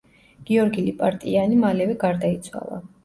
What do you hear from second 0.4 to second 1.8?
გიორგი ლიპარტიანი